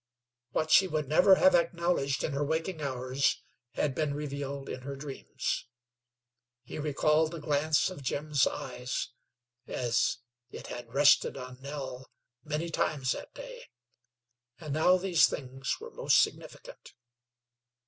[0.49, 4.95] What she would never have acknowledged in her waking hours had been revealed in her
[4.95, 5.67] dreams.
[6.63, 9.09] He recalled the glance of Jim's eyes
[9.67, 10.17] as
[10.49, 12.09] it had rested on Nell
[12.43, 13.65] many times that day,
[14.59, 16.95] and now these things were most significant.